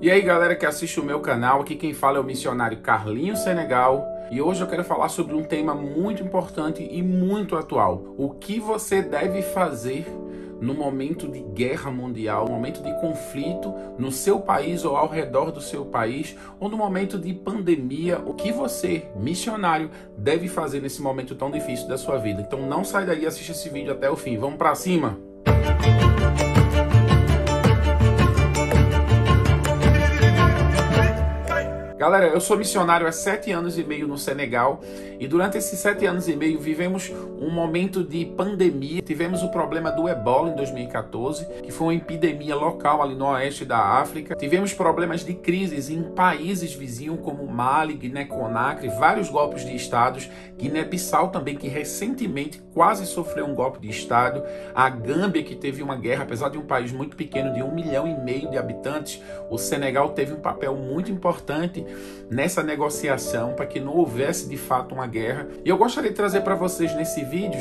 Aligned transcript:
E 0.00 0.10
aí, 0.10 0.22
galera 0.22 0.54
que 0.54 0.64
assiste 0.64 1.00
o 1.00 1.04
meu 1.04 1.18
canal, 1.20 1.62
aqui 1.62 1.74
quem 1.74 1.92
fala 1.92 2.18
é 2.18 2.20
o 2.20 2.24
missionário 2.24 2.78
Carlinho 2.78 3.36
Senegal. 3.36 4.06
E 4.30 4.40
hoje 4.40 4.60
eu 4.60 4.68
quero 4.68 4.84
falar 4.84 5.08
sobre 5.08 5.34
um 5.34 5.42
tema 5.42 5.74
muito 5.74 6.22
importante 6.22 6.86
e 6.88 7.02
muito 7.02 7.56
atual. 7.56 8.14
O 8.16 8.30
que 8.30 8.60
você 8.60 9.02
deve 9.02 9.42
fazer 9.42 10.06
no 10.60 10.74
momento 10.74 11.26
de 11.26 11.40
guerra 11.40 11.90
mundial, 11.90 12.44
no 12.44 12.52
momento 12.52 12.82
de 12.82 12.92
conflito 13.00 13.72
no 13.98 14.12
seu 14.12 14.40
país 14.40 14.84
ou 14.84 14.96
ao 14.96 15.08
redor 15.08 15.50
do 15.50 15.60
seu 15.60 15.84
país, 15.84 16.36
ou 16.60 16.68
no 16.68 16.76
momento 16.76 17.18
de 17.18 17.32
pandemia, 17.32 18.20
o 18.24 18.34
que 18.34 18.52
você, 18.52 19.08
missionário, 19.16 19.90
deve 20.16 20.48
fazer 20.48 20.80
nesse 20.80 21.02
momento 21.02 21.34
tão 21.34 21.50
difícil 21.50 21.88
da 21.88 21.96
sua 21.96 22.18
vida. 22.18 22.40
Então 22.40 22.62
não 22.62 22.84
sai 22.84 23.04
daí, 23.04 23.26
assiste 23.26 23.50
esse 23.50 23.68
vídeo 23.68 23.92
até 23.92 24.08
o 24.08 24.16
fim. 24.16 24.36
Vamos 24.36 24.58
para 24.58 24.74
cima. 24.74 25.27
Galera, 32.08 32.28
eu 32.28 32.40
sou 32.40 32.56
missionário 32.56 33.06
há 33.06 33.12
sete 33.12 33.52
anos 33.52 33.76
e 33.76 33.84
meio 33.84 34.08
no 34.08 34.16
Senegal 34.16 34.80
e 35.20 35.28
durante 35.28 35.58
esses 35.58 35.78
sete 35.78 36.06
anos 36.06 36.26
e 36.26 36.34
meio 36.34 36.58
vivemos 36.58 37.12
um 37.38 37.50
momento 37.50 38.02
de 38.02 38.24
pandemia. 38.24 39.02
Tivemos 39.02 39.42
o 39.42 39.50
problema 39.50 39.92
do 39.92 40.08
ebola 40.08 40.48
em 40.48 40.56
2014, 40.56 41.46
que 41.62 41.70
foi 41.70 41.88
uma 41.88 41.94
epidemia 41.94 42.56
local 42.56 43.02
ali 43.02 43.14
no 43.14 43.26
oeste 43.26 43.66
da 43.66 43.78
África. 43.78 44.34
Tivemos 44.36 44.72
problemas 44.72 45.22
de 45.22 45.34
crises 45.34 45.90
em 45.90 46.02
países 46.02 46.72
vizinhos 46.72 47.20
como 47.20 47.46
Mali, 47.46 47.92
Guiné-Conakry, 47.92 48.88
vários 48.98 49.28
golpes 49.28 49.62
de 49.66 49.76
estados, 49.76 50.30
Guiné-Bissau 50.56 51.28
também, 51.28 51.56
que 51.56 51.68
recentemente 51.68 52.62
quase 52.72 53.04
sofreu 53.04 53.44
um 53.44 53.54
golpe 53.54 53.80
de 53.80 53.90
estado, 53.90 54.42
a 54.74 54.88
Gâmbia, 54.88 55.42
que 55.42 55.54
teve 55.54 55.82
uma 55.82 55.96
guerra, 55.96 56.22
apesar 56.22 56.48
de 56.48 56.56
um 56.56 56.64
país 56.64 56.90
muito 56.90 57.16
pequeno, 57.16 57.52
de 57.52 57.62
um 57.62 57.74
milhão 57.74 58.06
e 58.06 58.18
meio 58.18 58.48
de 58.48 58.56
habitantes, 58.56 59.22
o 59.50 59.58
Senegal 59.58 60.10
teve 60.10 60.32
um 60.32 60.40
papel 60.40 60.74
muito 60.74 61.10
importante 61.10 61.84
nessa 62.30 62.62
negociação 62.62 63.54
para 63.54 63.66
que 63.66 63.80
não 63.80 63.96
houvesse 63.96 64.48
de 64.48 64.56
fato 64.56 64.94
uma 64.94 65.06
guerra. 65.06 65.48
E 65.64 65.68
eu 65.68 65.76
gostaria 65.76 66.10
de 66.10 66.16
trazer 66.16 66.40
para 66.42 66.54
vocês 66.54 66.94
nesse 66.94 67.24
vídeo 67.24 67.60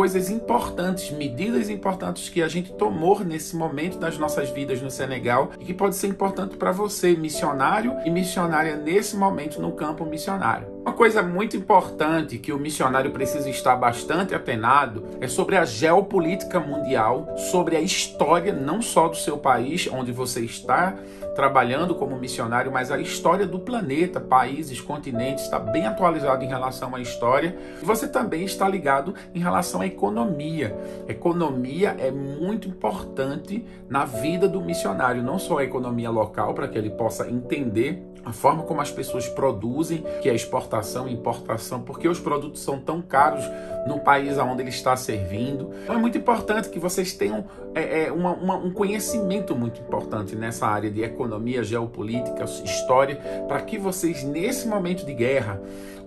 coisas 0.00 0.30
importantes, 0.30 1.10
medidas 1.10 1.68
importantes 1.68 2.30
que 2.30 2.42
a 2.42 2.48
gente 2.48 2.72
tomou 2.72 3.20
nesse 3.22 3.54
momento 3.54 3.98
das 3.98 4.16
nossas 4.16 4.48
vidas 4.48 4.80
no 4.80 4.90
Senegal 4.90 5.50
e 5.60 5.64
que 5.66 5.74
pode 5.74 5.94
ser 5.94 6.06
importante 6.06 6.56
para 6.56 6.72
você, 6.72 7.14
missionário 7.14 7.94
e 8.02 8.08
missionária 8.08 8.76
nesse 8.76 9.14
momento 9.14 9.60
no 9.60 9.72
campo 9.72 10.06
missionário. 10.06 10.80
Uma 10.80 10.94
coisa 10.94 11.22
muito 11.22 11.54
importante 11.54 12.38
que 12.38 12.50
o 12.50 12.58
missionário 12.58 13.10
precisa 13.10 13.50
estar 13.50 13.76
bastante 13.76 14.34
atenado 14.34 15.06
é 15.20 15.28
sobre 15.28 15.58
a 15.58 15.66
geopolítica 15.66 16.58
mundial, 16.58 17.34
sobre 17.36 17.76
a 17.76 17.80
história 17.82 18.54
não 18.54 18.80
só 18.80 19.06
do 19.06 19.16
seu 19.16 19.36
país, 19.36 19.86
onde 19.92 20.10
você 20.10 20.40
está 20.40 20.94
trabalhando 21.34 21.94
como 21.94 22.18
missionário, 22.18 22.72
mas 22.72 22.90
a 22.90 22.98
história 22.98 23.46
do 23.46 23.58
planeta, 23.58 24.20
países, 24.20 24.80
continentes, 24.80 25.44
está 25.44 25.58
bem 25.58 25.86
atualizado 25.86 26.44
em 26.44 26.48
relação 26.48 26.94
à 26.94 27.00
história. 27.00 27.56
E 27.80 27.84
você 27.84 28.08
também 28.08 28.44
está 28.44 28.68
ligado 28.68 29.14
em 29.34 29.38
relação 29.38 29.80
à 29.80 29.86
economia. 29.90 30.76
Economia 31.08 31.96
é 31.98 32.10
muito 32.10 32.68
importante 32.68 33.64
na 33.88 34.04
vida 34.04 34.48
do 34.48 34.60
missionário, 34.60 35.22
não 35.22 35.38
só 35.38 35.58
a 35.58 35.64
economia 35.64 36.10
local, 36.10 36.54
para 36.54 36.68
que 36.68 36.78
ele 36.78 36.90
possa 36.90 37.28
entender 37.28 38.02
a 38.24 38.32
forma 38.32 38.62
como 38.64 38.80
as 38.80 38.90
pessoas 38.90 39.28
produzem, 39.28 40.04
que 40.20 40.28
é 40.28 40.34
exportação 40.34 41.08
e 41.08 41.12
importação, 41.12 41.80
porque 41.80 42.08
os 42.08 42.20
produtos 42.20 42.60
são 42.60 42.78
tão 42.78 43.00
caros 43.00 43.44
no 43.86 44.00
país 44.00 44.38
aonde 44.38 44.62
ele 44.62 44.68
está 44.68 44.94
servindo. 44.96 45.70
Então 45.82 45.94
é 45.94 45.98
muito 45.98 46.18
importante 46.18 46.68
que 46.68 46.78
vocês 46.78 47.14
tenham 47.14 47.44
é, 47.74 48.04
é, 48.04 48.12
uma, 48.12 48.32
uma, 48.32 48.56
um 48.56 48.70
conhecimento 48.70 49.56
muito 49.56 49.80
importante 49.80 50.36
nessa 50.36 50.66
área 50.66 50.90
de 50.90 51.02
economia, 51.02 51.64
geopolítica, 51.64 52.44
história, 52.44 53.16
para 53.48 53.60
que 53.62 53.78
vocês, 53.78 54.22
nesse 54.22 54.68
momento 54.68 55.04
de 55.06 55.14
guerra, 55.14 55.60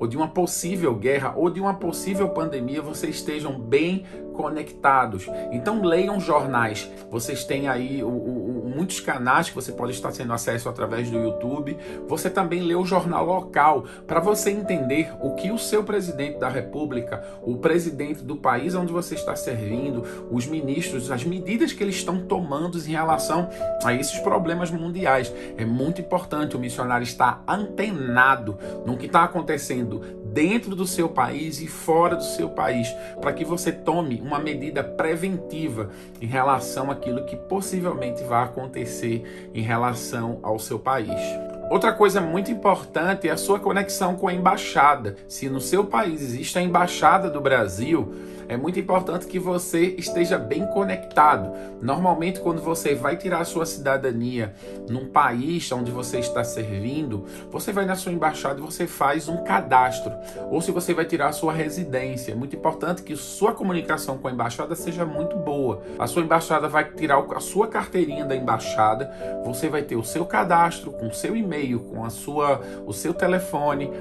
ou 0.04 0.08
de 0.08 0.18
uma 0.18 0.28
possível 0.28 0.94
guerra, 0.96 1.34
ou 1.38 1.50
de 1.50 1.62
uma 1.62 1.76
possível 1.76 2.28
pandemia, 2.30 2.82
vocês 2.82 3.16
estejam 3.16 3.58
bem 3.58 4.06
conectados. 4.34 5.30
Então 5.52 5.82
leiam 5.82 6.20
jornais. 6.20 6.90
Vocês 7.10 7.46
têm 7.46 7.70
aí 7.70 8.04
o, 8.04 8.10
o, 8.10 8.54
muitos 8.76 9.00
canais 9.00 9.50
que 9.50 9.56
você 9.56 9.72
pode 9.72 9.94
estar 9.94 10.12
tendo 10.12 10.34
acesso 10.34 10.68
através 10.68 11.10
do 11.10 11.18
YouTube. 11.18 11.78
Você 12.08 12.30
também 12.30 12.62
lê 12.62 12.76
o 12.76 12.86
jornal 12.86 13.26
local 13.26 13.86
para 14.08 14.20
você 14.20 14.50
entender 14.50 15.14
o 15.22 15.36
que 15.36 15.52
o 15.52 15.58
seu 15.58 15.84
presidente 15.84 16.40
da 16.40 16.50
República, 16.50 17.24
o 17.42 17.58
presidente 17.58 18.24
do 18.24 18.36
país 18.36 18.76
onde 18.76 18.92
você 18.92 19.16
está 19.16 19.36
servindo, 19.36 20.04
os 20.32 20.48
ministros, 20.48 21.12
as 21.12 21.24
medidas 21.24 21.72
que 21.72 21.84
eles 21.84 21.96
estão 21.96 22.26
tomando 22.26 22.78
em 22.78 22.92
relação 22.92 23.50
a 23.84 23.94
esses 23.94 24.20
problemas 24.20 24.72
mundiais. 24.72 25.32
É 25.58 25.64
muito 25.64 26.02
importante 26.02 26.56
o 26.56 26.60
missionário 26.60 27.04
estar 27.04 27.44
antenado 27.48 28.58
no 28.86 28.98
que 28.98 29.06
está 29.06 29.24
acontecendo 29.24 29.93
dentro 30.26 30.76
do 30.76 30.88
seu 30.88 31.10
país 31.10 31.62
e 31.62 31.68
fora 31.68 32.16
do 32.16 32.24
seu 32.24 32.50
país, 32.50 32.88
para 33.22 33.34
que 33.34 33.46
você 33.46 33.72
tome 33.72 34.22
uma 34.22 34.40
medida 34.40 34.84
preventiva 34.84 35.90
em 36.22 36.26
relação 36.26 36.90
àquilo 36.90 37.26
que 37.26 37.36
possivelmente 37.36 38.24
vai 38.24 38.44
acontecer 38.44 39.52
em 39.54 39.62
relação 39.62 40.40
ao 40.42 40.58
seu 40.60 40.80
país. 40.80 41.22
Outra 41.70 41.92
coisa 41.92 42.22
muito 42.22 42.52
importante 42.52 43.28
é 43.28 43.32
a 43.32 43.38
sua 43.38 43.60
conexão 43.60 44.16
com 44.16 44.28
a 44.28 44.34
embaixada. 44.34 45.16
Se 45.28 45.50
no 45.50 45.60
seu 45.60 45.86
país 45.86 46.22
existe 46.22 46.60
a 46.60 46.62
embaixada 46.62 47.30
do 47.30 47.42
Brasil, 47.42 48.14
é 48.48 48.58
muito 48.58 48.80
importante 48.80 49.28
que 49.28 49.40
você 49.40 49.96
esteja 49.98 50.38
bem 50.38 50.66
conectado. 50.68 51.52
Normalmente, 51.82 52.40
quando 52.40 52.62
você 52.62 52.96
vai 52.96 53.18
tirar 53.18 53.42
a 53.42 53.46
sua 53.46 53.66
cidadania 53.66 54.54
num 54.90 55.08
país 55.08 55.72
onde 55.72 55.92
você 55.92 56.20
está 56.20 56.44
servindo, 56.44 57.26
você 57.52 57.72
vai 57.72 57.86
na 57.86 57.96
sua 57.96 58.12
embaixada 58.12 58.60
e 58.60 58.64
você 58.64 58.88
faz 58.88 59.28
um 59.28 59.44
cadastro. 59.44 60.14
Ou 60.50 60.62
se 60.62 60.72
você 60.72 60.94
vai 60.94 61.06
tirar 61.06 61.30
a 61.30 61.34
sua 61.34 61.54
residência, 61.54 62.32
é 62.32 62.36
muito 62.36 62.56
importante 62.56 63.04
que 63.04 63.16
sua 63.16 63.54
comunicação 63.54 64.18
com 64.18 64.28
a 64.28 64.32
embaixada 64.32 64.76
seja 64.76 65.06
muito 65.06 65.36
boa. 65.36 65.82
A 65.98 66.08
sua 66.08 66.24
embaixada 66.24 66.68
vai 66.68 66.86
tirar 66.92 67.20
a 67.20 67.40
sua 67.40 67.68
carteirinha 67.68 68.26
da 68.26 68.36
embaixada, 68.36 69.12
você 69.44 69.70
vai 69.70 69.82
ter 69.84 69.96
o 69.96 70.04
seu 70.04 70.26
cadastro 70.26 70.92
com 70.92 71.08
o 71.08 71.14
seu 71.14 71.36
e-mail, 71.36 71.80
com 71.80 72.04
a 72.04 72.10
sua, 72.10 72.62
o 72.86 72.94
seu 72.94 73.14
telefone, 73.14 73.92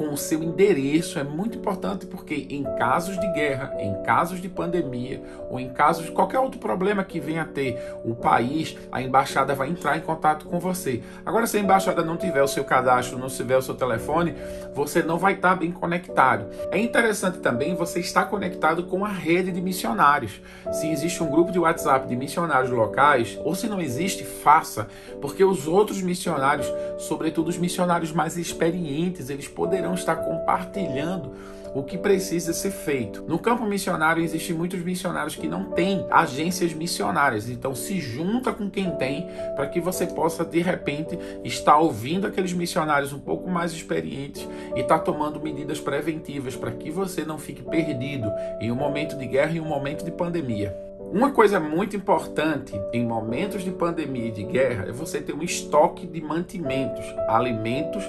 com 0.00 0.14
o 0.14 0.16
seu 0.16 0.42
endereço. 0.42 1.18
É 1.18 1.22
muito 1.22 1.58
importante 1.58 2.06
porque 2.06 2.46
em 2.48 2.62
casos 2.78 3.20
de 3.20 3.32
guerra, 3.34 3.74
em 3.78 4.02
casos 4.02 4.40
de 4.40 4.48
pandemia 4.48 5.22
ou 5.50 5.60
em 5.60 5.68
casos 5.68 6.06
de 6.06 6.10
qualquer 6.10 6.38
outro 6.38 6.58
problema 6.58 7.04
que 7.04 7.20
venha 7.20 7.42
a 7.42 7.44
ter 7.44 7.78
o 8.02 8.14
país, 8.14 8.78
a 8.90 9.02
embaixada 9.02 9.54
vai 9.54 9.68
entrar 9.68 9.98
em 9.98 10.00
contato 10.00 10.46
com 10.46 10.58
você. 10.58 11.02
Agora, 11.26 11.46
se 11.46 11.58
a 11.58 11.60
embaixada 11.60 12.02
não 12.02 12.16
tiver 12.16 12.42
o 12.42 12.48
seu 12.48 12.64
cadastro, 12.64 13.18
não 13.18 13.28
tiver 13.28 13.58
o 13.58 13.62
seu 13.62 13.74
telefone, 13.74 14.34
você 14.74 15.02
não 15.02 15.18
vai 15.18 15.34
estar 15.34 15.54
bem 15.54 15.70
conectado. 15.70 16.46
É 16.70 16.78
interessante 16.78 17.38
também 17.40 17.74
você 17.74 18.00
estar 18.00 18.24
conectado 18.24 18.84
com 18.84 19.04
a 19.04 19.08
rede 19.08 19.52
de 19.52 19.60
missionários. 19.60 20.40
Se 20.72 20.90
existe 20.90 21.22
um 21.22 21.28
grupo 21.30 21.52
de 21.52 21.58
WhatsApp 21.58 22.08
de 22.08 22.16
missionários 22.16 22.70
locais, 22.70 23.38
ou 23.44 23.54
se 23.54 23.66
não 23.66 23.78
existe, 23.78 24.24
faça, 24.24 24.88
porque 25.20 25.44
os 25.44 25.68
outros 25.68 26.00
missionários, 26.00 26.72
sobretudo 26.96 27.48
os 27.48 27.58
missionários 27.58 28.12
mais 28.12 28.38
experientes, 28.38 29.28
eles 29.28 29.46
poderão 29.46 29.89
estar 29.94 30.16
compartilhando 30.16 31.32
o 31.74 31.82
que 31.82 31.96
precisa 31.96 32.52
ser 32.52 32.70
feito. 32.70 33.24
No 33.26 33.38
campo 33.38 33.64
missionário 33.64 34.22
existem 34.22 34.56
muitos 34.56 34.80
missionários 34.80 35.36
que 35.36 35.48
não 35.48 35.70
têm 35.70 36.06
agências 36.10 36.72
missionárias, 36.72 37.48
então 37.48 37.74
se 37.74 38.00
junta 38.00 38.52
com 38.52 38.68
quem 38.68 38.90
tem 38.96 39.28
para 39.54 39.68
que 39.68 39.80
você 39.80 40.06
possa 40.06 40.44
de 40.44 40.60
repente 40.60 41.18
estar 41.44 41.76
ouvindo 41.78 42.26
aqueles 42.26 42.52
missionários 42.52 43.12
um 43.12 43.20
pouco 43.20 43.48
mais 43.48 43.72
experientes 43.72 44.48
e 44.74 44.80
estar 44.80 44.98
tá 44.98 45.04
tomando 45.04 45.40
medidas 45.40 45.80
preventivas 45.80 46.56
para 46.56 46.72
que 46.72 46.90
você 46.90 47.24
não 47.24 47.38
fique 47.38 47.62
perdido 47.62 48.30
em 48.60 48.70
um 48.70 48.76
momento 48.76 49.16
de 49.16 49.26
guerra 49.26 49.52
e 49.52 49.60
um 49.60 49.66
momento 49.66 50.04
de 50.04 50.10
pandemia. 50.10 50.74
Uma 51.12 51.32
coisa 51.32 51.58
muito 51.58 51.96
importante 51.96 52.72
em 52.92 53.04
momentos 53.04 53.64
de 53.64 53.72
pandemia 53.72 54.28
e 54.28 54.30
de 54.30 54.44
guerra 54.44 54.86
é 54.88 54.92
você 54.92 55.20
ter 55.20 55.34
um 55.34 55.42
estoque 55.42 56.06
de 56.06 56.20
mantimentos, 56.20 57.04
alimentos 57.26 58.04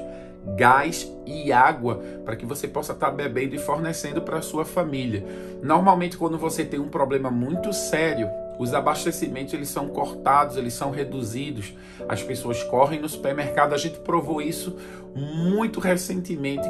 gás 0.55 1.11
e 1.25 1.51
água 1.51 2.01
para 2.25 2.35
que 2.35 2.45
você 2.45 2.67
possa 2.67 2.93
estar 2.93 3.11
bebendo 3.11 3.55
e 3.55 3.59
fornecendo 3.59 4.21
para 4.21 4.41
sua 4.41 4.65
família. 4.65 5.23
Normalmente, 5.61 6.17
quando 6.17 6.37
você 6.37 6.65
tem 6.65 6.79
um 6.79 6.89
problema 6.89 7.29
muito 7.29 7.71
sério, 7.73 8.29
os 8.61 8.75
abastecimentos 8.75 9.55
eles 9.55 9.69
são 9.69 9.87
cortados, 9.87 10.55
eles 10.55 10.75
são 10.75 10.91
reduzidos. 10.91 11.73
As 12.07 12.21
pessoas 12.21 12.61
correm 12.61 13.01
no 13.01 13.09
supermercado. 13.09 13.73
A 13.73 13.77
gente 13.77 13.97
provou 13.97 14.39
isso 14.39 14.77
muito 15.15 15.79
recentemente. 15.79 16.69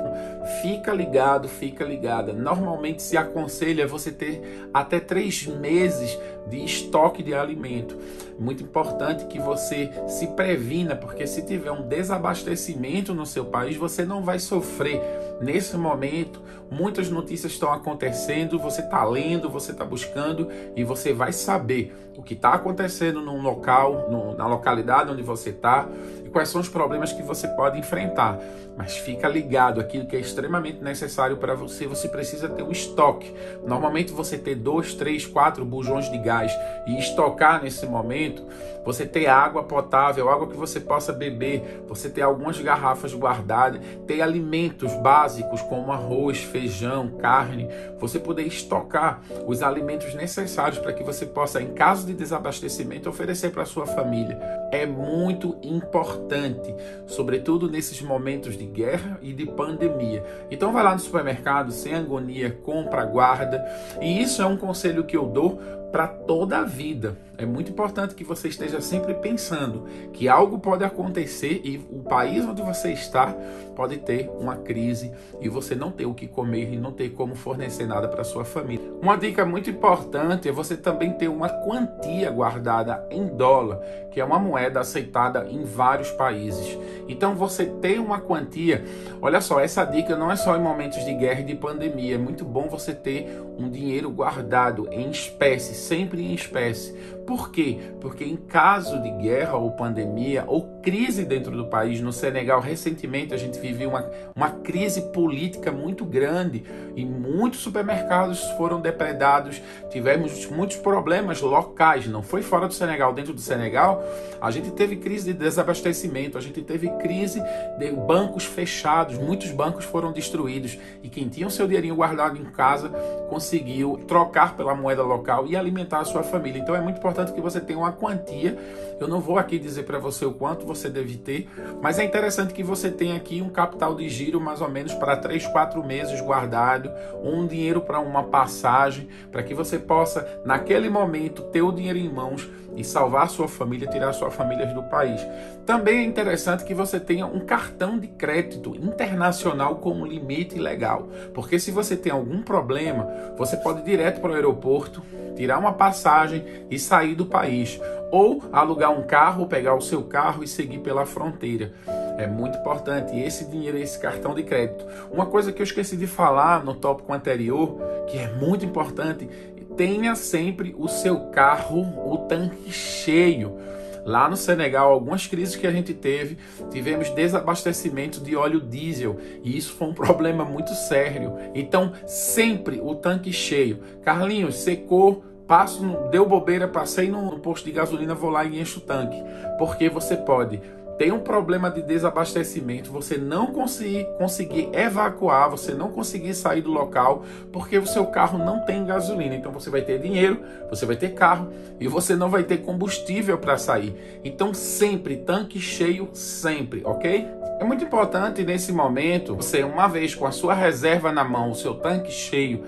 Fica 0.62 0.94
ligado, 0.94 1.50
fica 1.50 1.84
ligada. 1.84 2.32
Normalmente 2.32 3.02
se 3.02 3.18
aconselha 3.18 3.86
você 3.86 4.10
ter 4.10 4.70
até 4.74 5.02
três 5.02 5.46
meses 5.46 6.18
de 6.48 6.64
estoque 6.64 7.22
de 7.22 7.34
alimento. 7.34 7.98
Muito 8.40 8.64
importante 8.64 9.26
que 9.26 9.38
você 9.38 9.92
se 10.08 10.28
previna, 10.28 10.96
porque 10.96 11.28
se 11.28 11.42
tiver 11.42 11.74
um 11.74 11.86
desabastecimento 11.86 13.14
no 13.14 13.26
seu 13.26 13.44
país, 13.44 13.76
você 13.76 14.06
não 14.06 14.24
vai 14.24 14.40
sofrer 14.40 15.02
nesse 15.42 15.76
momento. 15.76 16.42
Muitas 16.70 17.10
notícias 17.10 17.52
estão 17.52 17.74
acontecendo, 17.74 18.58
você 18.58 18.82
está 18.82 19.04
lendo, 19.04 19.50
você 19.50 19.72
está 19.72 19.84
buscando 19.84 20.48
e 20.76 20.84
você 20.84 21.12
vai 21.12 21.34
saber 21.34 21.94
o 22.18 22.24
que 22.24 22.34
está 22.34 22.54
acontecendo 22.54 23.22
no 23.22 23.42
local, 23.42 24.10
no, 24.10 24.36
na 24.36 24.46
localidade 24.46 25.12
onde 25.12 25.24
você 25.24 25.50
está 25.50 25.88
e 26.24 26.30
quais 26.30 26.50
são 26.50 26.62
os 26.62 26.70
problemas 26.70 27.12
que 27.12 27.24
você 27.24 27.48
pode 27.50 27.80
enfrentar. 27.80 28.40
Mas 28.78 28.96
fica 28.98 29.28
ligado, 29.28 29.82
aquilo 29.82 30.06
que 30.06 30.16
é 30.16 30.20
extremamente 30.20 30.82
necessário 30.82 31.38
para 31.38 31.54
você, 31.56 31.88
você 31.88 32.08
precisa 32.08 32.48
ter 32.48 32.64
um 32.64 32.72
estoque. 32.72 33.34
Normalmente 33.66 34.14
você 34.14 34.38
ter 34.38 34.56
dois, 34.56 34.94
três, 34.94 35.26
quatro 35.26 35.66
bujões 35.66 36.10
de 36.10 36.18
gás 36.18 36.52
e 36.88 36.98
estocar 36.98 37.62
nesse 37.62 37.86
momento, 37.86 38.44
você 38.86 39.06
ter 39.06 39.28
água 39.28 39.64
potável, 39.64 40.30
água 40.30 40.48
que 40.48 40.56
você 40.56 40.80
possa 40.80 41.12
beber, 41.12 41.84
você 41.88 42.10
ter 42.10 42.22
algumas 42.22 42.60
garrafas 42.60 43.14
guardadas, 43.14 43.82
ter 44.08 44.22
alimentos 44.22 44.94
básicos 44.96 45.31
como 45.70 45.92
arroz, 45.92 46.44
feijão, 46.44 47.12
carne, 47.20 47.68
você 48.00 48.20
poder 48.20 48.44
estocar 48.44 49.22
os 49.48 49.62
alimentos 49.62 50.14
necessários 50.14 50.80
para 50.80 50.94
que 50.94 51.04
você 51.04 51.26
possa, 51.26 51.62
em 51.62 51.74
caso 51.74 52.06
de 52.06 52.14
desabastecimento, 52.14 53.10
oferecer 53.10 53.52
para 53.52 53.66
sua 53.66 53.86
família. 53.86 54.38
É 54.72 54.86
muito 54.86 55.58
importante, 55.62 56.74
sobretudo 57.08 57.70
nesses 57.70 58.02
momentos 58.02 58.58
de 58.58 58.66
guerra 58.66 59.20
e 59.22 59.34
de 59.34 59.46
pandemia. 59.46 60.24
Então 60.50 60.72
vai 60.72 60.84
lá 60.84 60.94
no 60.94 61.00
supermercado 61.00 61.72
sem 61.72 61.94
agonia, 61.94 62.52
compra, 62.64 63.06
guarda. 63.06 63.64
E 64.02 64.22
isso 64.22 64.42
é 64.42 64.46
um 64.46 64.58
conselho 64.58 65.04
que 65.04 65.16
eu 65.16 65.26
dou 65.26 65.60
para 65.92 66.08
toda 66.08 66.60
a 66.60 66.64
vida. 66.64 67.18
É 67.42 67.46
muito 67.46 67.72
importante 67.72 68.14
que 68.14 68.24
você 68.24 68.50
esteja 68.50 68.80
sempre 68.80 69.16
pensando 69.16 69.88
que 70.14 70.30
algo 70.30 70.60
pode 70.60 70.84
acontecer 70.84 71.60
e 71.64 71.84
o 71.90 72.04
país 72.04 72.46
onde 72.46 72.62
você 72.62 72.94
está 72.94 73.36
pode 73.76 73.98
ter 73.98 74.30
uma 74.40 74.58
crise 74.58 75.12
e 75.40 75.50
você 75.50 75.74
não 75.74 75.90
ter 75.90 76.06
o 76.06 76.14
que 76.14 76.28
comer 76.28 76.72
e 76.72 76.78
não 76.78 76.92
ter 76.92 77.10
como 77.10 77.34
fornecer 77.34 77.88
nada 77.88 78.08
para 78.08 78.24
sua 78.24 78.46
família. 78.46 78.86
Uma 79.02 79.16
dica 79.16 79.44
muito 79.44 79.72
importante 79.72 80.48
é 80.48 80.52
você 80.52 80.78
também 80.78 81.14
ter 81.14 81.30
uma 81.30 81.50
quantia 81.50 82.30
guardada 82.30 83.08
em 83.10 83.26
dólar, 83.26 83.80
que 84.12 84.22
é 84.22 84.24
uma 84.24 84.38
moeda 84.38 84.80
aceitada 84.80 85.48
em 85.50 85.64
vários 85.64 86.12
países. 86.12 86.78
Então 87.12 87.36
você 87.36 87.66
tem 87.66 88.00
uma 88.00 88.20
quantia. 88.20 88.84
Olha 89.22 89.42
só, 89.42 89.60
essa 89.60 89.84
dica 89.84 90.16
não 90.16 90.32
é 90.32 90.36
só 90.36 90.56
em 90.56 90.62
momentos 90.62 91.04
de 91.04 91.14
guerra 91.14 91.42
e 91.42 91.46
de 91.46 91.56
pandemia. 91.56 92.16
É 92.16 92.18
muito 92.18 92.46
bom 92.46 92.68
você 92.70 92.94
ter 92.94 93.42
um 93.58 93.70
dinheiro 93.70 94.10
guardado 94.10 94.88
em 94.92 95.10
espécie, 95.10 95.76
sempre 95.76 96.24
em 96.24 96.34
espécie. 96.34 96.94
Por 97.26 97.52
quê? 97.52 97.80
Porque 98.00 98.24
em 98.24 98.36
caso 98.36 99.02
de 99.02 99.12
guerra 99.12 99.56
ou 99.56 99.72
pandemia 99.72 100.44
ou 100.48 100.81
crise 100.82 101.24
dentro 101.26 101.56
do 101.56 101.66
país, 101.66 102.02
no 102.02 102.12
Senegal 102.12 102.60
recentemente 102.60 103.34
a 103.34 103.38
gente 103.38 103.60
viveu 103.60 103.90
uma, 103.90 104.06
uma 104.36 104.50
crise 104.50 105.02
política 105.12 105.72
muito 105.72 106.04
grande 106.04 106.64
e 106.96 107.06
muitos 107.06 107.60
supermercados 107.60 108.42
foram 108.58 108.82
depredados, 108.82 109.62
tivemos 109.90 110.46
muitos 110.48 110.78
problemas 110.78 111.42
locais, 111.42 112.08
não 112.08 112.24
foi 112.24 112.42
fora 112.42 112.68
do 112.68 112.74
Senegal, 112.74 113.14
dentro 113.14 113.34
do 113.34 113.42
Senegal, 113.42 114.04
a 114.42 114.50
gente 114.52 114.72
teve 114.72 114.96
crise 114.96 115.32
de 115.32 115.40
desabastecimento, 115.40 116.38
a 116.38 116.42
gente 116.42 116.62
teve 116.62 116.90
crise 116.98 117.42
de 117.78 117.92
bancos 117.92 118.46
fechados, 118.46 119.18
muitos 119.18 119.52
bancos 119.52 119.86
foram 119.86 120.12
destruídos 120.12 120.78
e 121.04 121.10
quem 121.10 121.30
tinha 121.30 121.48
o 121.48 121.52
seu 121.52 121.68
dinheirinho 121.68 121.96
guardado 121.96 122.38
em 122.38 122.46
casa 122.46 122.90
conseguiu 123.30 124.00
trocar 124.08 124.56
pela 124.56 124.74
moeda 124.74 125.04
local 125.04 125.46
e 125.48 125.56
alimentar 125.56 126.00
a 126.00 126.06
sua 126.06 126.24
família. 126.24 126.60
Então 126.60 126.76
é 126.76 126.82
muito 126.82 126.98
importante 126.98 127.32
que 127.32 127.42
você 127.42 127.60
tenha 127.60 127.80
uma 127.80 127.92
quantia. 127.92 128.58
Eu 129.00 129.08
não 129.08 129.20
vou 129.20 129.38
aqui 129.38 129.58
dizer 129.58 129.84
para 129.84 130.00
você 130.00 130.26
o 130.26 130.34
quanto 130.34 130.66
você 130.76 130.90
deve 130.90 131.18
ter, 131.18 131.50
mas 131.82 132.00
é 132.00 132.04
interessante 132.04 132.54
que 132.54 132.64
você 132.64 132.90
tenha 132.90 133.16
aqui 133.16 133.42
um 133.42 133.50
capital 133.50 133.96
de 133.96 134.08
giro 134.10 134.40
mais 134.40 134.62
ou 134.62 134.70
menos 134.70 134.94
para 134.94 135.18
3, 135.18 135.48
4 135.48 135.84
meses 135.84 136.22
guardado, 136.22 136.90
um 137.24 137.46
dinheiro 137.46 137.82
para 137.82 138.00
uma 138.00 138.24
passagem, 138.24 139.08
para 139.32 139.44
que 139.44 139.54
você 139.54 139.78
possa, 139.78 140.42
naquele 140.46 140.90
momento, 140.90 141.44
ter 141.44 141.62
o 141.62 141.72
dinheiro 141.72 142.00
em 142.00 142.10
mãos 142.10 142.50
e 142.76 142.84
salvar 142.84 143.30
sua 143.30 143.48
família, 143.48 143.88
tirar 143.88 144.14
sua 144.14 144.32
família 144.32 144.66
do 144.68 144.84
país. 144.84 145.22
Também 145.66 146.00
é 146.00 146.04
interessante 146.04 146.64
que 146.64 146.74
você 146.74 147.00
tenha 147.00 147.26
um 147.26 147.42
cartão 147.42 148.00
de 148.00 148.08
crédito 148.08 148.76
internacional 148.76 149.76
com 149.76 150.06
limite 150.06 150.58
legal, 150.58 151.10
porque 151.34 151.60
se 151.60 151.72
você 151.72 151.98
tem 151.98 152.12
algum 152.12 152.42
problema, 152.42 153.10
você 153.38 153.58
pode 153.58 153.82
ir 153.82 153.84
direto 153.84 154.22
para 154.22 154.32
o 154.32 154.36
aeroporto, 154.36 155.04
tirar 155.36 155.58
uma 155.58 155.74
passagem 155.74 156.44
e 156.70 156.80
sair 156.80 157.16
do 157.16 157.26
país, 157.26 157.80
ou 158.12 158.44
alugar 158.52 158.92
um 158.92 159.04
carro, 159.04 159.48
pegar 159.48 159.76
o 159.76 159.82
seu 159.82 160.04
carro 160.04 160.44
e 160.44 160.48
seguir 160.62 160.80
pela 160.80 161.06
fronteira. 161.06 161.74
É 162.18 162.28
muito 162.28 162.58
importante 162.60 163.18
esse 163.18 163.46
dinheiro, 163.46 163.78
esse 163.78 164.00
cartão 164.00 164.36
de 164.36 164.44
crédito. 164.44 164.86
Uma 165.12 165.26
coisa 165.26 165.52
que 165.52 165.62
eu 165.62 165.64
esqueci 165.64 165.98
de 165.98 166.06
falar 166.06 166.64
no 166.64 166.76
tópico 166.76 167.12
anterior, 167.12 167.80
que 168.08 168.18
é 168.18 168.32
muito 168.34 168.64
importante, 168.64 169.28
tenha 169.76 170.14
sempre 170.16 170.76
o 170.78 170.88
seu 170.88 171.32
carro, 171.32 171.82
o 172.06 172.18
tanque 172.28 172.72
cheio. 172.72 173.58
Lá 174.06 174.28
no 174.28 174.36
Senegal, 174.36 174.92
algumas 174.92 175.28
crises 175.28 175.56
que 175.56 175.66
a 175.66 175.72
gente 175.72 175.94
teve, 175.94 176.38
tivemos 176.72 177.10
desabastecimento 177.10 178.20
de 178.20 178.36
óleo 178.36 178.60
diesel 178.60 179.18
e 179.44 179.56
isso 179.56 179.74
foi 179.74 179.88
um 179.88 179.94
problema 179.96 180.44
muito 180.44 180.74
sério. 180.74 181.34
Então, 181.54 181.94
sempre 182.06 182.80
o 182.82 182.96
tanque 182.96 183.32
cheio. 183.32 183.80
Carlinhos, 184.04 184.56
secou, 184.58 185.24
passo, 185.52 185.84
deu 186.10 186.26
bobeira, 186.26 186.66
passei 186.66 187.10
no 187.10 187.38
posto 187.40 187.66
de 187.66 187.74
gasolina, 187.74 188.16
vou 188.16 188.30
lá 188.30 188.46
e 188.46 188.62
encho 188.62 188.80
o 188.80 188.82
tanque. 188.82 189.22
Porque 189.58 189.90
você 189.90 190.16
pode 190.16 190.62
tem 190.98 191.12
um 191.12 191.20
problema 191.20 191.72
de 191.72 191.82
desabastecimento, 191.82 192.92
você 192.92 193.18
não 193.18 193.48
conseguir, 193.48 194.06
conseguir 194.20 194.70
evacuar, 194.72 195.50
você 195.50 195.74
não 195.74 195.90
conseguir 195.90 196.36
sair 196.36 196.62
do 196.62 196.72
local, 196.72 197.26
porque 197.52 197.76
o 197.76 197.88
seu 197.88 198.06
carro 198.06 198.38
não 198.38 198.60
tem 198.60 198.86
gasolina. 198.86 199.34
Então 199.34 199.52
você 199.52 199.72
vai 199.72 199.82
ter 199.82 200.00
dinheiro, 200.00 200.40
você 200.70 200.86
vai 200.86 200.96
ter 200.96 201.16
carro 201.16 201.52
e 201.80 201.88
você 201.88 202.16
não 202.16 202.30
vai 202.30 202.44
ter 202.44 202.58
combustível 202.58 203.38
para 203.40 203.58
sair. 203.58 204.22
Então 204.24 204.54
sempre 204.54 205.18
tanque 205.18 205.60
cheio, 205.60 206.08
sempre, 206.14 206.84
ok? 206.86 207.28
É 207.60 207.64
muito 207.64 207.84
importante 207.84 208.44
nesse 208.44 208.72
momento 208.72 209.36
você, 209.36 209.64
uma 209.64 209.88
vez 209.88 210.14
com 210.14 210.28
a 210.28 210.32
sua 210.32 210.54
reserva 210.54 211.12
na 211.12 211.24
mão, 211.24 211.50
o 211.50 211.56
seu 211.56 211.74
tanque 211.74 212.12
cheio, 212.12 212.64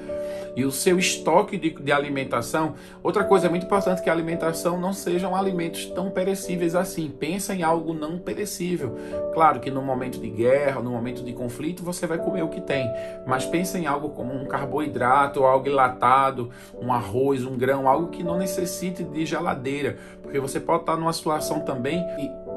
e 0.55 0.65
o 0.65 0.71
seu 0.71 0.97
estoque 0.99 1.57
de, 1.57 1.69
de 1.71 1.91
alimentação. 1.91 2.75
Outra 3.01 3.23
coisa 3.23 3.49
muito 3.49 3.65
importante 3.65 4.01
que 4.01 4.09
a 4.09 4.13
alimentação 4.13 4.79
não 4.79 4.93
sejam 4.93 5.35
alimentos 5.35 5.85
tão 5.87 6.09
perecíveis 6.09 6.75
assim. 6.75 7.09
Pensa 7.09 7.55
em 7.55 7.63
algo 7.63 7.93
não 7.93 8.17
perecível. 8.17 8.97
Claro 9.33 9.59
que 9.59 9.71
no 9.71 9.81
momento 9.81 10.19
de 10.19 10.29
guerra, 10.29 10.81
no 10.81 10.91
momento 10.91 11.23
de 11.23 11.33
conflito, 11.33 11.83
você 11.83 12.05
vai 12.05 12.17
comer 12.17 12.43
o 12.43 12.49
que 12.49 12.61
tem, 12.61 12.89
mas 13.25 13.45
pensa 13.45 13.77
em 13.77 13.87
algo 13.87 14.09
como 14.09 14.33
um 14.33 14.45
carboidrato, 14.45 15.43
algo 15.43 15.67
enlatado, 15.67 16.49
um 16.79 16.93
arroz, 16.93 17.45
um 17.45 17.57
grão, 17.57 17.87
algo 17.87 18.09
que 18.09 18.23
não 18.23 18.37
necessite 18.37 19.03
de 19.03 19.25
geladeira, 19.25 19.97
porque 20.21 20.39
você 20.39 20.59
pode 20.59 20.81
estar 20.81 20.95
numa 20.95 21.13
situação 21.13 21.61
também 21.61 22.03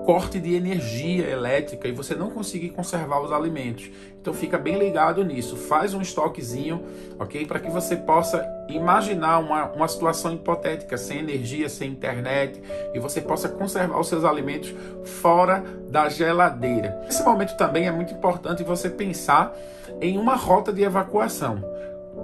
corte 0.07 0.39
de 0.39 0.55
energia 0.55 1.29
elétrica 1.29 1.89
e 1.89 1.93
você 1.93 2.15
não 2.15 2.31
conseguir 2.31 2.69
conservar 2.69 3.21
os 3.21 3.33
alimentos. 3.33 3.91
Então 4.21 4.33
fica 4.33 4.57
bem 4.57 4.79
ligado 4.79 5.25
nisso. 5.25 5.57
Faz 5.57 5.95
um 5.95 6.01
estoquezinho, 6.01 6.81
ok? 7.19 7.45
Para 7.45 7.59
que 7.59 7.69
você 7.69 7.97
possa 7.97 8.47
imaginar 8.69 9.41
uma, 9.41 9.65
uma 9.73 9.89
situação 9.89 10.33
hipotética, 10.33 10.97
sem 10.97 11.19
energia, 11.19 11.69
sem 11.69 11.91
internet, 11.91 12.63
e 12.95 13.01
você 13.01 13.21
possa 13.21 13.49
conservar 13.49 13.99
os 13.99 14.07
seus 14.07 14.25
alimentos 14.25 14.73
fora 15.21 15.65
da 15.89 16.09
geladeira. 16.09 17.03
Nesse 17.05 17.25
momento 17.25 17.57
também 17.57 17.89
é 17.89 17.93
muito 17.93 18.15
importante 18.15 18.63
você 18.63 18.89
pensar 18.89 19.53
em 20.01 20.17
uma 20.17 20.37
rota 20.37 20.73
de 20.73 20.85
evacuação 20.85 21.76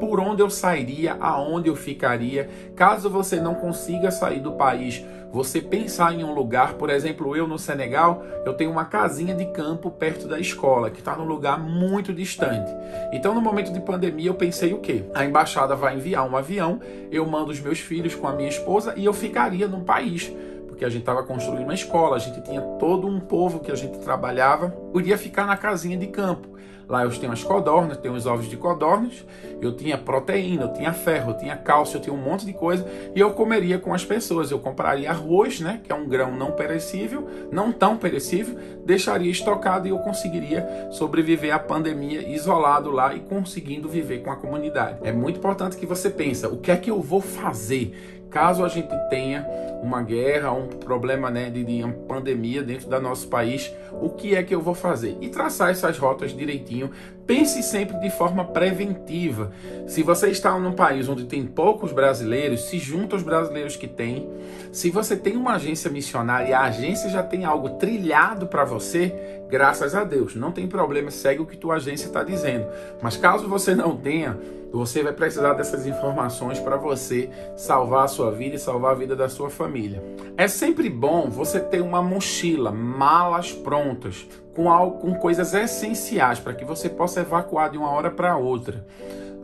por 0.02 0.18
onde 0.18 0.42
eu 0.42 0.50
sairia, 0.50 1.16
aonde 1.20 1.68
eu 1.68 1.76
ficaria. 1.76 2.50
Caso 2.74 3.08
você 3.08 3.40
não 3.40 3.54
consiga 3.54 4.10
sair 4.10 4.40
do 4.40 4.50
país, 4.50 5.00
você 5.30 5.60
pensar 5.60 6.12
em 6.12 6.24
um 6.24 6.34
lugar, 6.34 6.74
por 6.74 6.90
exemplo, 6.90 7.36
eu 7.36 7.46
no 7.46 7.56
Senegal, 7.56 8.20
eu 8.44 8.52
tenho 8.52 8.72
uma 8.72 8.84
casinha 8.84 9.32
de 9.32 9.44
campo 9.52 9.92
perto 9.92 10.26
da 10.26 10.40
escola, 10.40 10.90
que 10.90 10.98
está 10.98 11.14
num 11.14 11.24
lugar 11.24 11.56
muito 11.56 12.12
distante. 12.12 12.68
Então, 13.12 13.32
no 13.32 13.40
momento 13.40 13.72
de 13.72 13.78
pandemia, 13.78 14.28
eu 14.28 14.34
pensei 14.34 14.74
o 14.74 14.80
quê? 14.80 15.04
A 15.14 15.24
embaixada 15.24 15.76
vai 15.76 15.94
enviar 15.94 16.28
um 16.28 16.36
avião, 16.36 16.80
eu 17.12 17.24
mando 17.24 17.52
os 17.52 17.60
meus 17.60 17.78
filhos 17.78 18.12
com 18.12 18.26
a 18.26 18.32
minha 18.32 18.48
esposa 18.48 18.94
e 18.96 19.04
eu 19.04 19.12
ficaria 19.12 19.68
no 19.68 19.82
país 19.82 20.32
porque 20.66 20.84
a 20.84 20.88
gente 20.88 21.02
estava 21.02 21.22
construindo 21.22 21.62
uma 21.62 21.74
escola, 21.74 22.16
a 22.16 22.18
gente 22.18 22.42
tinha 22.42 22.60
todo 22.60 23.06
um 23.06 23.20
povo 23.20 23.60
que 23.60 23.70
a 23.70 23.74
gente 23.76 23.98
trabalhava, 23.98 24.70
podia 24.92 25.16
ficar 25.16 25.46
na 25.46 25.56
casinha 25.56 25.96
de 25.96 26.08
campo. 26.08 26.48
Lá 26.88 27.04
eu 27.04 27.10
tenho 27.10 27.32
as 27.32 27.42
codornas, 27.42 27.96
tenho 27.98 28.14
os 28.14 28.26
ovos 28.26 28.48
de 28.48 28.56
codornas, 28.56 29.24
eu 29.60 29.74
tinha 29.76 29.96
proteína, 29.96 30.64
eu 30.64 30.72
tinha 30.72 30.92
ferro, 30.92 31.32
eu 31.32 31.38
tinha 31.38 31.56
cálcio, 31.56 31.96
eu 31.96 32.02
tinha 32.02 32.14
um 32.14 32.18
monte 32.18 32.44
de 32.44 32.52
coisa 32.52 32.86
e 33.14 33.20
eu 33.20 33.32
comeria 33.32 33.78
com 33.78 33.94
as 33.94 34.04
pessoas. 34.04 34.50
Eu 34.50 34.58
compraria 34.58 35.10
arroz, 35.10 35.60
né, 35.60 35.80
que 35.82 35.92
é 35.92 35.94
um 35.94 36.08
grão 36.08 36.32
não 36.32 36.52
perecível, 36.52 37.26
não 37.50 37.72
tão 37.72 37.96
perecível, 37.96 38.56
deixaria 38.84 39.30
estocado 39.30 39.86
e 39.86 39.90
eu 39.90 39.98
conseguiria 39.98 40.66
sobreviver 40.90 41.54
à 41.54 41.58
pandemia 41.58 42.28
isolado 42.28 42.90
lá 42.90 43.14
e 43.14 43.20
conseguindo 43.20 43.88
viver 43.88 44.22
com 44.22 44.30
a 44.30 44.36
comunidade. 44.36 44.98
É 45.02 45.12
muito 45.12 45.38
importante 45.38 45.76
que 45.76 45.86
você 45.86 46.10
pense, 46.10 46.46
o 46.46 46.56
que 46.56 46.70
é 46.70 46.76
que 46.76 46.90
eu 46.90 47.00
vou 47.00 47.20
fazer? 47.20 47.94
caso 48.32 48.64
a 48.64 48.68
gente 48.68 48.88
tenha 49.10 49.46
uma 49.82 50.02
guerra, 50.02 50.52
um 50.52 50.66
problema 50.66 51.30
né, 51.30 51.50
de, 51.50 51.62
de 51.62 51.86
pandemia 52.08 52.62
dentro 52.62 52.88
do 52.88 53.00
nosso 53.00 53.28
país, 53.28 53.70
o 53.92 54.08
que 54.08 54.34
é 54.34 54.42
que 54.42 54.54
eu 54.54 54.60
vou 54.60 54.74
fazer? 54.74 55.16
E 55.20 55.28
traçar 55.28 55.70
essas 55.70 55.98
rotas 55.98 56.34
direitinho 56.34 56.81
caminho. 56.88 56.90
Pense 57.32 57.62
sempre 57.62 57.98
de 57.98 58.10
forma 58.10 58.44
preventiva. 58.44 59.50
Se 59.86 60.02
você 60.02 60.28
está 60.28 60.58
num 60.58 60.74
país 60.74 61.08
onde 61.08 61.24
tem 61.24 61.46
poucos 61.46 61.90
brasileiros, 61.90 62.64
se 62.64 62.78
junta 62.78 63.16
aos 63.16 63.22
brasileiros 63.22 63.74
que 63.74 63.88
tem. 63.88 64.28
Se 64.70 64.90
você 64.90 65.16
tem 65.16 65.34
uma 65.34 65.54
agência 65.54 65.90
missionária 65.90 66.50
e 66.50 66.52
a 66.52 66.60
agência 66.60 67.08
já 67.08 67.22
tem 67.22 67.46
algo 67.46 67.70
trilhado 67.78 68.48
para 68.48 68.66
você, 68.66 69.40
graças 69.48 69.94
a 69.94 70.04
Deus, 70.04 70.36
não 70.36 70.52
tem 70.52 70.68
problema, 70.68 71.10
segue 71.10 71.40
o 71.40 71.46
que 71.46 71.56
tua 71.56 71.76
agência 71.76 72.04
está 72.04 72.22
dizendo. 72.22 72.66
Mas 73.00 73.16
caso 73.16 73.48
você 73.48 73.74
não 73.74 73.96
tenha, 73.96 74.38
você 74.70 75.02
vai 75.02 75.14
precisar 75.14 75.54
dessas 75.54 75.86
informações 75.86 76.58
para 76.58 76.76
você 76.76 77.30
salvar 77.56 78.04
a 78.04 78.08
sua 78.08 78.30
vida 78.30 78.56
e 78.56 78.58
salvar 78.58 78.92
a 78.92 78.94
vida 78.94 79.16
da 79.16 79.30
sua 79.30 79.48
família. 79.48 80.02
É 80.36 80.48
sempre 80.48 80.90
bom 80.90 81.30
você 81.30 81.60
ter 81.60 81.80
uma 81.80 82.02
mochila, 82.02 82.70
malas 82.70 83.52
prontas, 83.52 84.26
com, 84.54 84.70
algo, 84.70 84.98
com 84.98 85.14
coisas 85.14 85.54
essenciais 85.54 86.38
para 86.38 86.54
que 86.54 86.64
você 86.64 86.88
possa 86.88 87.21
evacuar 87.22 87.70
de 87.70 87.78
uma 87.78 87.90
hora 87.90 88.10
para 88.10 88.36
outra. 88.36 88.84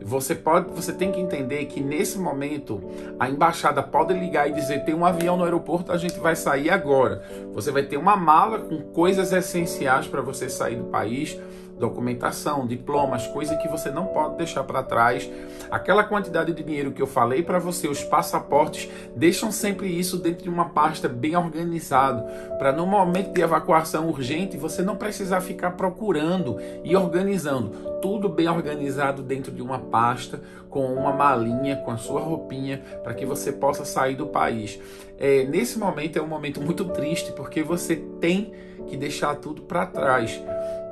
Você 0.01 0.33
pode, 0.33 0.71
você 0.73 0.93
tem 0.93 1.11
que 1.11 1.19
entender 1.19 1.65
que 1.65 1.81
nesse 1.81 2.17
momento 2.17 2.81
a 3.19 3.29
embaixada 3.29 3.83
pode 3.83 4.13
ligar 4.13 4.49
e 4.49 4.53
dizer 4.53 4.85
tem 4.85 4.95
um 4.95 5.05
avião 5.05 5.35
no 5.35 5.43
aeroporto, 5.43 5.91
a 5.91 5.97
gente 5.97 6.19
vai 6.19 6.35
sair 6.35 6.69
agora. 6.69 7.21
Você 7.53 7.71
vai 7.71 7.83
ter 7.83 7.97
uma 7.97 8.15
mala 8.15 8.59
com 8.59 8.81
coisas 8.93 9.31
essenciais 9.33 10.07
para 10.07 10.21
você 10.21 10.49
sair 10.49 10.77
do 10.77 10.85
país 10.85 11.37
documentação, 11.79 12.67
diplomas, 12.67 13.25
coisa 13.27 13.55
que 13.55 13.67
você 13.67 13.89
não 13.89 14.07
pode 14.07 14.37
deixar 14.37 14.63
para 14.63 14.83
trás. 14.83 15.29
Aquela 15.71 16.03
quantidade 16.03 16.53
de 16.53 16.63
dinheiro 16.63 16.91
que 16.91 17.01
eu 17.01 17.07
falei 17.07 17.41
para 17.41 17.57
você, 17.57 17.87
os 17.87 18.03
passaportes, 18.03 18.89
deixam 19.15 19.51
sempre 19.51 19.87
isso 19.87 20.17
dentro 20.17 20.43
de 20.43 20.49
uma 20.49 20.69
pasta 20.69 21.07
bem 21.07 21.35
organizado, 21.35 22.23
para 22.57 22.71
no 22.71 22.85
momento 22.85 23.33
de 23.33 23.41
evacuação 23.41 24.09
urgente 24.09 24.57
você 24.57 24.81
não 24.81 24.95
precisar 24.95 25.41
ficar 25.41 25.71
procurando 25.71 26.57
e 26.83 26.95
organizando. 26.95 27.69
Tudo 28.01 28.29
bem 28.29 28.47
organizado 28.47 29.21
dentro 29.21 29.51
de 29.51 29.61
uma 29.61 29.79
pasta, 29.79 30.41
com 30.69 30.85
uma 30.93 31.11
malinha, 31.11 31.77
com 31.77 31.91
a 31.91 31.97
sua 31.97 32.21
roupinha, 32.21 32.81
para 33.03 33.13
que 33.13 33.25
você 33.25 33.51
possa 33.51 33.83
sair 33.83 34.15
do 34.15 34.27
país. 34.27 34.79
É, 35.17 35.43
nesse 35.45 35.77
momento 35.77 36.17
é 36.17 36.21
um 36.21 36.27
momento 36.27 36.61
muito 36.61 36.85
triste, 36.85 37.31
porque 37.33 37.63
você 37.63 37.95
tem 37.95 38.53
que 38.89 38.97
deixar 38.97 39.35
tudo 39.35 39.61
para 39.61 39.85
trás. 39.85 40.41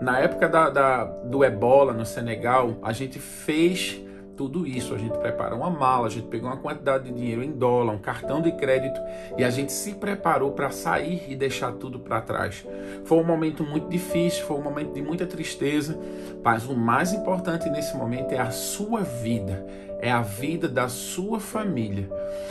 Na 0.01 0.19
época 0.19 0.47
da, 0.47 0.69
da, 0.69 1.03
do 1.03 1.43
ebola 1.43 1.91
no 1.91 2.05
Senegal, 2.05 2.77
a 2.81 2.93
gente 2.93 3.19
fez 3.19 4.01
tudo 4.37 4.65
isso. 4.65 4.93
A 4.93 4.97
gente 4.97 5.17
preparou 5.17 5.59
uma 5.59 5.69
mala, 5.69 6.07
a 6.07 6.09
gente 6.09 6.27
pegou 6.27 6.47
uma 6.47 6.57
quantidade 6.57 7.05
de 7.05 7.11
dinheiro 7.11 7.43
em 7.43 7.51
dólar, 7.51 7.93
um 7.93 7.97
cartão 7.97 8.39
de 8.41 8.51
crédito 8.51 9.01
e 9.37 9.43
a 9.43 9.49
gente 9.49 9.73
se 9.73 9.95
preparou 9.95 10.51
para 10.51 10.69
sair 10.69 11.25
e 11.27 11.35
deixar 11.35 11.73
tudo 11.73 11.99
para 11.99 12.21
trás. 12.21 12.65
Foi 13.03 13.17
um 13.17 13.23
momento 13.23 13.63
muito 13.63 13.89
difícil, 13.89 14.45
foi 14.45 14.57
um 14.57 14.61
momento 14.61 14.93
de 14.93 15.01
muita 15.01 15.25
tristeza, 15.25 15.99
mas 16.43 16.65
o 16.67 16.75
mais 16.75 17.11
importante 17.11 17.69
nesse 17.69 17.97
momento 17.97 18.31
é 18.31 18.39
a 18.39 18.51
sua 18.51 19.01
vida, 19.01 19.65
é 19.99 20.11
a 20.11 20.21
vida 20.21 20.67
da 20.67 20.87
sua 20.87 21.39
família. 21.39 22.07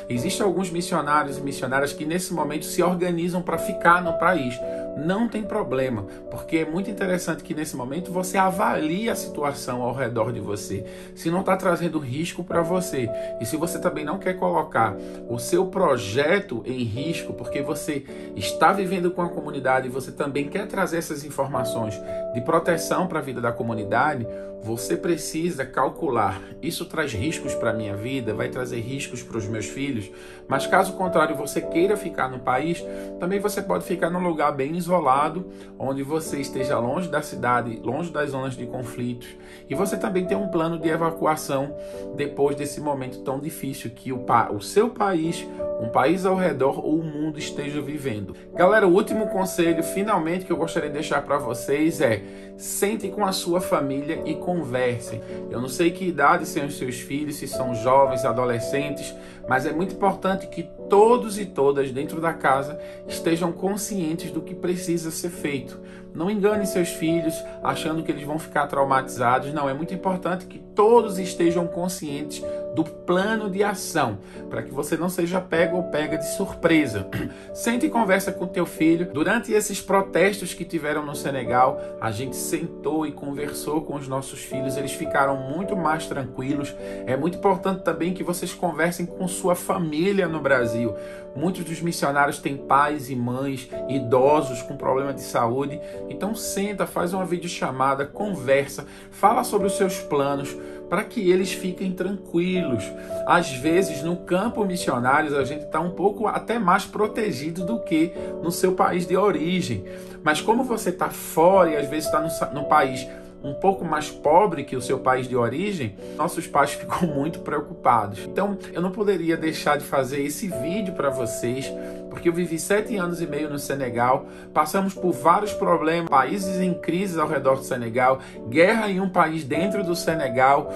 Existem 0.09 0.45
alguns 0.45 0.71
missionários 0.71 1.38
e 1.38 1.41
missionárias 1.41 1.93
que 1.93 2.05
nesse 2.05 2.35
momento 2.35 2.65
se 2.65 2.83
organizam 2.83 3.41
para 3.41 3.57
ficar 3.57 4.03
no 4.03 4.12
país 4.15 4.59
não 4.97 5.29
tem 5.29 5.43
problema, 5.43 6.05
porque 6.31 6.59
é 6.59 6.65
muito 6.65 6.91
interessante 6.91 7.43
que 7.43 7.55
nesse 7.55 7.76
momento 7.76 8.11
você 8.11 8.38
avalie 8.38 9.11
a 9.11 9.15
situação 9.15 9.83
ao 9.83 9.95
redor 9.95 10.33
de 10.33 10.41
você, 10.41 10.85
se 11.15 11.31
não 11.31 11.41
está 11.41 11.57
trazendo 11.57 11.99
risco 11.99 12.43
para 12.43 12.62
você 12.62 13.09
e 13.41 13.45
se 13.45 13.57
você 13.57 13.79
também 13.79 14.05
não 14.05 14.19
quer 14.19 14.35
colocar 14.35 14.97
o 15.29 15.38
seu 15.38 15.67
projeto 15.67 16.62
em 16.65 16.83
risco, 16.83 17.35
porque 17.35 17.61
você 17.61 18.05
está 18.35 18.73
vivendo 18.73 19.11
com 19.11 19.23
a 19.23 19.29
comunidade 19.29 19.87
e 19.87 19.91
você 19.91 20.11
também 20.11 20.49
quer 20.49 20.67
trazer 20.67 20.99
essas 20.99 21.25
informações 21.25 22.00
de 22.33 22.41
proteção 22.41 23.07
para 23.07 23.19
a 23.19 23.23
vida 23.23 23.41
da 23.41 23.53
comunidade, 23.53 24.26
você 24.62 24.97
precisa 24.97 25.65
calcular. 25.65 26.41
Isso 26.61 26.87
traz 26.87 27.12
riscos 27.12 27.55
para 27.55 27.71
a 27.71 27.73
minha 27.73 27.95
vida, 27.95 28.35
vai 28.35 28.49
trazer 28.49 28.81
riscos 28.81 29.23
para 29.23 29.38
os 29.38 29.47
meus 29.47 29.67
filhos, 29.67 30.11
mas 30.49 30.67
caso 30.67 30.95
contrário 30.95 31.37
você 31.37 31.61
queira 31.61 31.97
ficar 31.97 32.29
no 32.29 32.41
país, 32.41 32.85
também 33.21 33.38
você 33.38 33.62
pode 33.62 33.85
ficar 33.85 34.11
num 34.11 34.26
lugar 34.26 34.53
bem 34.53 34.75
isolado, 34.87 35.47
onde 35.78 36.02
você 36.02 36.40
esteja 36.40 36.78
longe 36.78 37.09
da 37.09 37.21
cidade, 37.21 37.81
longe 37.83 38.11
das 38.11 38.31
zonas 38.31 38.55
de 38.55 38.66
conflitos, 38.66 39.28
e 39.69 39.75
você 39.75 39.97
também 39.97 40.25
tem 40.25 40.37
um 40.37 40.49
plano 40.49 40.78
de 40.78 40.88
evacuação 40.88 41.75
depois 42.14 42.57
desse 42.57 42.81
momento 42.81 43.19
tão 43.21 43.40
difícil 43.40 43.90
que 43.90 44.12
o, 44.12 44.25
o 44.55 44.61
seu 44.61 44.88
país, 44.88 45.47
um 45.81 45.88
país 45.88 46.25
ao 46.25 46.37
redor 46.37 46.85
ou 46.85 47.00
o 47.00 47.05
mundo 47.05 47.38
esteja 47.38 47.81
vivendo. 47.81 48.35
Galera, 48.55 48.87
o 48.87 48.93
último 48.93 49.26
conselho, 49.26 49.83
finalmente, 49.83 50.45
que 50.45 50.52
eu 50.52 50.57
gostaria 50.57 50.88
de 50.88 50.95
deixar 50.95 51.23
para 51.23 51.38
vocês 51.38 52.00
é: 52.00 52.23
sente 52.57 53.09
com 53.09 53.25
a 53.25 53.33
sua 53.33 53.61
família 53.61 54.23
e 54.25 54.35
conversem. 54.35 55.21
Eu 55.50 55.61
não 55.61 55.69
sei 55.69 55.90
que 55.90 56.07
idade 56.07 56.47
são 56.47 56.66
os 56.66 56.78
seus 56.78 57.00
filhos, 57.00 57.37
se 57.37 57.49
são 57.49 57.75
jovens, 57.75 58.25
adolescentes, 58.25 59.14
mas 59.49 59.66
é 59.66 59.73
muito 59.73 59.95
importante 59.95 60.47
que 60.47 60.69
todos 60.88 61.38
e 61.38 61.45
todas 61.45 61.90
dentro 61.90 62.21
da 62.21 62.33
casa 62.33 62.81
estejam 63.09 63.52
conscientes 63.52 64.31
do 64.31 64.40
que 64.40 64.55
precisa 64.55 65.11
ser 65.11 65.31
feito. 65.31 65.81
Não 66.15 66.31
engane 66.31 66.67
seus 66.67 66.89
filhos 66.89 67.35
achando 67.63 68.03
que 68.03 68.11
eles 68.11 68.25
vão 68.25 68.39
ficar 68.39 68.67
traumatizados. 68.67 69.53
Não, 69.53 69.69
é 69.69 69.75
muito 69.75 69.93
importante 69.93 70.47
que 70.47 70.59
todos 70.59 71.19
estejam 71.19 71.67
conscientes 71.67 72.43
do 72.77 72.85
plano 72.85 73.49
de 73.49 73.65
ação, 73.65 74.19
para 74.51 74.63
que 74.63 74.71
você 74.71 74.99
não 74.99 75.09
seja 75.09 75.41
pego 75.41 75.79
ou 75.79 75.85
pega 75.85 76.19
de 76.19 76.29
surpresa. 76.37 77.09
Sente 77.55 77.87
e 77.87 77.91
conversa 77.91 78.31
com 78.31 78.47
teu 78.47 78.67
filho. 78.67 79.11
Durante 79.11 79.51
esses 79.51 79.81
protestos 79.81 80.53
que 80.53 80.63
tiveram 80.63 81.05
no 81.05 81.17
Senegal, 81.17 81.81
a 81.99 82.11
gente 82.11 82.37
sentou 82.37 83.07
e 83.07 83.13
conversou 83.13 83.81
com 83.81 83.95
os 83.95 84.07
nossos 84.07 84.41
filhos, 84.41 84.77
eles 84.77 84.93
ficaram 84.93 85.39
muito 85.39 85.75
mais 85.75 86.07
tranquilos. 86.07 86.75
É 87.07 87.17
muito 87.17 87.39
importante 87.39 87.83
também 87.83 88.13
que 88.13 88.23
vocês 88.23 88.53
conversem 88.53 89.07
com 89.07 89.27
sua 89.27 89.55
família 89.55 90.29
no 90.29 90.41
Brasil. 90.41 90.95
Muitos 91.35 91.65
dos 91.65 91.81
missionários 91.81 92.39
têm 92.39 92.57
pais 92.57 93.11
e 93.11 93.17
mães 93.17 93.69
idosos 93.89 94.63
com 94.63 94.77
problema 94.77 95.13
de 95.13 95.21
saúde. 95.21 95.81
Então 96.09 96.35
senta, 96.35 96.87
faz 96.87 97.12
uma 97.12 97.25
videochamada, 97.25 98.07
conversa, 98.07 98.87
fala 99.11 99.45
sobre 99.45 99.67
os 99.67 99.76
seus 99.76 99.99
planos 99.99 100.57
para 100.88 101.03
que 101.05 101.31
eles 101.31 101.53
fiquem 101.53 101.93
tranquilos. 101.93 102.85
Às 103.26 103.53
vezes, 103.53 104.03
no 104.03 104.17
campo 104.17 104.65
missionário, 104.65 105.37
a 105.37 105.45
gente 105.45 105.65
está 105.65 105.81
um 105.81 105.91
pouco 105.91 106.26
até 106.26 106.59
mais 106.59 106.85
protegido 106.85 107.65
do 107.65 107.81
que 107.81 108.12
no 108.43 108.50
seu 108.50 108.73
país 108.73 109.07
de 109.07 109.17
origem. 109.17 109.85
Mas 110.23 110.41
como 110.41 110.65
você 110.65 110.91
está 110.91 111.09
fora 111.09 111.71
e 111.71 111.76
às 111.76 111.88
vezes 111.88 112.07
está 112.07 112.21
no, 112.21 112.61
no 112.61 112.69
país 112.69 113.07
um 113.43 113.55
pouco 113.55 113.85
mais 113.85 114.11
pobre 114.11 114.64
que 114.64 114.76
o 114.76 114.83
seu 114.83 114.99
país 114.99 115.28
de 115.28 115.37
origem, 115.37 115.97
nossos 116.16 116.47
pais 116.47 116.73
ficam 116.75 117.09
muito 117.09 117.40
preocupados. 117.40 118.21
Então, 118.25 118.59
eu 118.73 118.81
não 118.81 118.90
poderia 118.90 119.37
deixar 119.37 119.78
de 119.78 119.85
fazer 119.85 120.23
esse 120.23 120.49
vídeo 120.49 120.95
para 120.95 121.11
vocês, 121.11 121.73
porque 122.11 122.28
eu 122.28 122.33
vivi 122.33 122.59
sete 122.59 122.97
anos 122.97 123.21
e 123.21 123.26
meio 123.26 123.50
no 123.50 123.59
Senegal, 123.59 124.26
passamos 124.52 124.95
por 124.95 125.12
vários 125.12 125.52
problemas, 125.52 126.09
países 126.09 126.61
em 126.61 126.75
crise 126.75 127.21
ao 127.21 127.28
redor 127.28 127.57
do 127.57 127.64
Senegal, 127.64 128.21
guerra 128.49 128.90
em 128.90 129.00
um 129.00 129.09
país 129.09 129.45
dentro 129.45 129.85
do 129.85 129.95
Senegal, 129.95 130.73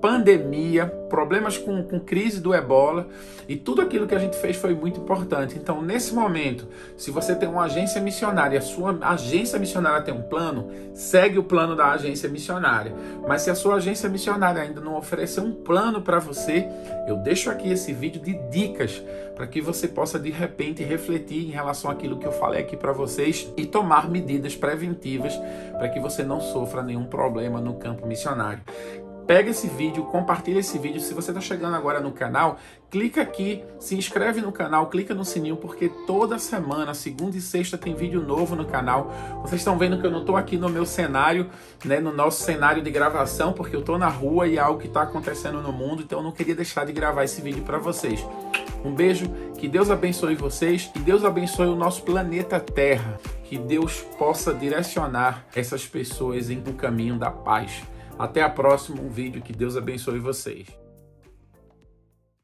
pandemia, 0.00 0.86
problemas 0.86 1.58
com, 1.58 1.82
com 1.82 2.00
crise 2.00 2.40
do 2.40 2.54
ebola 2.54 3.08
e 3.48 3.56
tudo 3.56 3.82
aquilo 3.82 4.06
que 4.06 4.14
a 4.14 4.18
gente 4.18 4.36
fez 4.36 4.56
foi 4.56 4.74
muito 4.74 5.00
importante. 5.00 5.56
Então, 5.58 5.82
nesse 5.82 6.14
momento, 6.14 6.68
se 6.96 7.10
você 7.10 7.34
tem 7.34 7.48
uma 7.48 7.64
agência 7.64 8.00
missionária, 8.00 8.58
a 8.58 8.62
sua 8.62 8.96
agência 9.02 9.58
missionária 9.58 10.02
tem 10.02 10.14
um 10.14 10.22
plano, 10.22 10.70
segue 10.94 11.38
o 11.38 11.44
plano 11.44 11.74
da 11.74 11.90
agência 11.90 12.28
missionária. 12.28 12.94
Mas 13.26 13.42
se 13.42 13.50
a 13.50 13.54
sua 13.54 13.74
agência 13.74 14.08
missionária 14.08 14.62
ainda 14.62 14.80
não 14.80 14.96
oferecer 14.96 15.40
um 15.40 15.52
plano 15.52 16.00
para 16.00 16.18
você, 16.18 16.66
eu 17.08 17.16
deixo 17.16 17.50
aqui 17.50 17.70
esse 17.70 17.92
vídeo 17.92 18.22
de 18.22 18.34
dicas 18.50 19.02
para 19.34 19.46
que 19.46 19.60
você 19.60 19.88
possa 19.88 20.18
de 20.18 20.30
repente 20.30 20.84
refletir 20.84 21.48
em 21.48 21.50
relação 21.50 21.90
àquilo 21.90 22.18
que 22.18 22.26
eu 22.26 22.32
falei 22.32 22.60
aqui 22.60 22.76
para 22.76 22.92
vocês 22.92 23.52
e 23.56 23.66
tomar 23.66 24.08
medidas 24.08 24.54
preventivas 24.54 25.34
para 25.72 25.88
que 25.88 25.98
você 25.98 26.22
não 26.22 26.40
sofra 26.40 26.82
nenhum 26.82 27.04
problema 27.04 27.60
no 27.60 27.74
campo 27.74 28.06
missionário 28.06 28.62
pega 29.30 29.50
esse 29.50 29.68
vídeo, 29.68 30.02
compartilha 30.06 30.58
esse 30.58 30.76
vídeo. 30.76 31.00
Se 31.00 31.14
você 31.14 31.30
está 31.30 31.40
chegando 31.40 31.76
agora 31.76 32.00
no 32.00 32.10
canal, 32.10 32.58
clica 32.90 33.22
aqui, 33.22 33.62
se 33.78 33.94
inscreve 33.94 34.40
no 34.40 34.50
canal, 34.50 34.88
clica 34.88 35.14
no 35.14 35.24
sininho, 35.24 35.56
porque 35.56 35.88
toda 36.04 36.36
semana, 36.36 36.94
segunda 36.94 37.36
e 37.36 37.40
sexta, 37.40 37.78
tem 37.78 37.94
vídeo 37.94 38.20
novo 38.20 38.56
no 38.56 38.64
canal. 38.64 39.12
Vocês 39.42 39.60
estão 39.60 39.78
vendo 39.78 40.00
que 40.00 40.04
eu 40.04 40.10
não 40.10 40.22
estou 40.22 40.36
aqui 40.36 40.56
no 40.56 40.68
meu 40.68 40.84
cenário, 40.84 41.48
né, 41.84 42.00
no 42.00 42.12
nosso 42.12 42.42
cenário 42.42 42.82
de 42.82 42.90
gravação, 42.90 43.52
porque 43.52 43.76
eu 43.76 43.80
estou 43.80 43.96
na 43.96 44.08
rua 44.08 44.48
e 44.48 44.56
é 44.56 44.60
algo 44.60 44.80
que 44.80 44.88
está 44.88 45.02
acontecendo 45.02 45.62
no 45.62 45.72
mundo, 45.72 46.02
então 46.02 46.18
eu 46.18 46.24
não 46.24 46.32
queria 46.32 46.56
deixar 46.56 46.84
de 46.84 46.92
gravar 46.92 47.22
esse 47.22 47.40
vídeo 47.40 47.62
para 47.62 47.78
vocês. 47.78 48.26
Um 48.84 48.92
beijo, 48.92 49.30
que 49.56 49.68
Deus 49.68 49.92
abençoe 49.92 50.34
vocês, 50.34 50.90
que 50.92 50.98
Deus 50.98 51.24
abençoe 51.24 51.68
o 51.68 51.76
nosso 51.76 52.02
planeta 52.02 52.58
Terra, 52.58 53.16
que 53.44 53.56
Deus 53.56 54.00
possa 54.18 54.52
direcionar 54.52 55.46
essas 55.54 55.86
pessoas 55.86 56.50
em 56.50 56.58
um 56.66 56.72
caminho 56.72 57.16
da 57.16 57.30
paz. 57.30 57.80
Até 58.20 58.42
a 58.42 58.50
próximo 58.50 59.08
vídeo. 59.08 59.40
Que 59.40 59.50
Deus 59.50 59.78
abençoe 59.78 60.18
vocês. 60.18 60.66